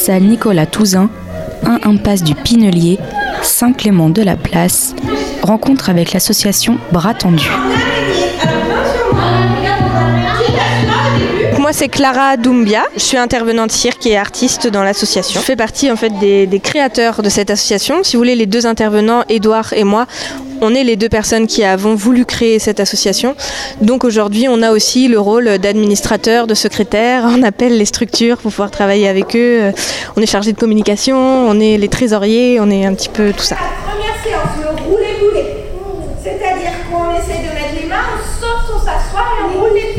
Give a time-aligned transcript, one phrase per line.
[0.00, 1.10] salle Nicolas Touzin,
[1.66, 2.98] 1 impasse du Pinelier,
[3.42, 4.94] Saint-Clément de la Place.
[5.42, 7.50] Rencontre avec l'association Bras Tendus.
[11.70, 12.82] Moi, c'est Clara Doumbia.
[12.96, 15.38] Je suis intervenante cirque et artiste dans l'association.
[15.38, 18.02] Je fais partie en fait des, créateurs de cette association.
[18.02, 20.06] Si vous voulez, les deux intervenants, Édouard et moi,
[20.62, 23.36] on est les deux personnes qui avons voulu créer cette association.
[23.80, 27.22] Donc aujourd'hui, on a aussi le rôle d'administrateur, de secrétaire.
[27.28, 29.72] On appelle les structures pour pouvoir travailler avec eux.
[30.16, 33.44] On est chargé de communication, on est les trésoriers, on est un petit peu tout
[33.44, 33.54] ça.
[33.86, 34.70] Première séance, le.
[36.20, 39.89] C'est-à-dire qu'on essaie de mettre les mains, on saute, on s'assoit et on roule les.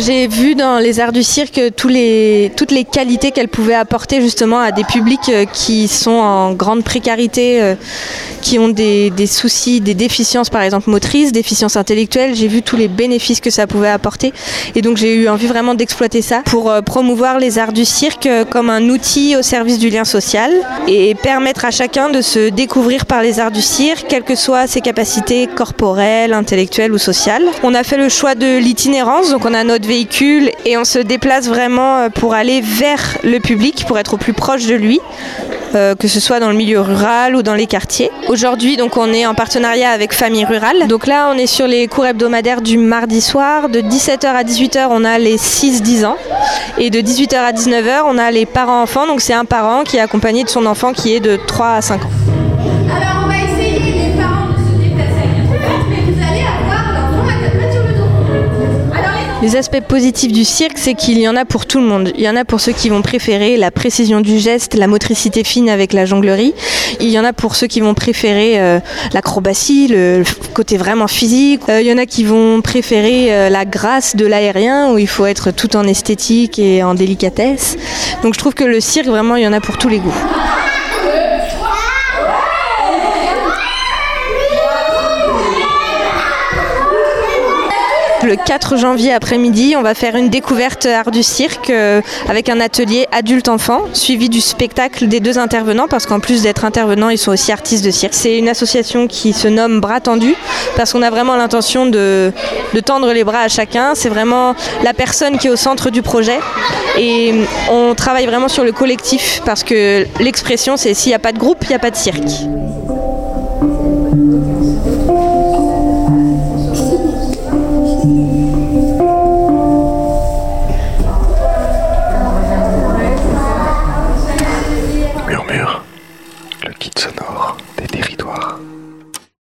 [0.00, 2.50] J'ai vu dans les arts du cirque toutes les
[2.90, 7.74] qualités qu'elle pouvait apporter justement à des publics euh, qui sont en grande précarité, euh,
[8.40, 12.36] qui ont des, des soucis, des déficiences par exemple motrices, déficiences intellectuelles.
[12.36, 14.32] J'ai vu tous les bénéfices que ça pouvait apporter
[14.76, 18.28] et donc j'ai eu envie vraiment d'exploiter ça pour euh, promouvoir les arts du cirque
[18.50, 20.52] comme un outil au service du lien social
[20.86, 24.68] et permettre à chacun de se découvrir par les arts du cirque, quelles que soient
[24.68, 27.44] ses capacités corporelles, intellectuelles ou sociales.
[27.64, 30.98] On a fait le choix de l'itinérance, donc on a notre véhicule et on se
[30.98, 35.00] déplace vraiment euh, pour aller vers le public, pour être au plus proche de lui,
[35.74, 38.10] euh, que ce soit dans le milieu rural ou dans les quartiers.
[38.28, 40.86] Aujourd'hui, donc on est en partenariat avec Famille Rurale.
[40.86, 43.68] Donc là, on est sur les cours hebdomadaires du mardi soir.
[43.68, 46.16] De 17h à 18h, on a les 6-10 ans.
[46.76, 49.06] Et de 18h à 19h, on a les parents-enfants.
[49.06, 51.80] Donc c'est un parent qui est accompagné de son enfant qui est de 3 à
[51.80, 52.37] 5 ans.
[59.40, 62.12] Les aspects positifs du cirque, c'est qu'il y en a pour tout le monde.
[62.16, 65.44] Il y en a pour ceux qui vont préférer la précision du geste, la motricité
[65.44, 66.54] fine avec la jonglerie.
[67.00, 68.80] Il y en a pour ceux qui vont préférer euh,
[69.12, 71.60] l'acrobatie, le côté vraiment physique.
[71.68, 75.08] Euh, il y en a qui vont préférer euh, la grâce de l'aérien, où il
[75.08, 77.76] faut être tout en esthétique et en délicatesse.
[78.24, 80.14] Donc je trouve que le cirque, vraiment, il y en a pour tous les goûts.
[88.28, 92.60] Le 4 janvier après-midi, on va faire une découverte art du cirque euh, avec un
[92.60, 97.32] atelier adulte-enfant suivi du spectacle des deux intervenants parce qu'en plus d'être intervenants, ils sont
[97.32, 98.12] aussi artistes de cirque.
[98.12, 100.34] C'est une association qui se nomme Bras Tendus
[100.76, 102.30] parce qu'on a vraiment l'intention de,
[102.74, 103.94] de tendre les bras à chacun.
[103.94, 106.38] C'est vraiment la personne qui est au centre du projet
[106.98, 107.32] et
[107.70, 111.38] on travaille vraiment sur le collectif parce que l'expression c'est s'il n'y a pas de
[111.38, 112.28] groupe, il n'y a pas de cirque.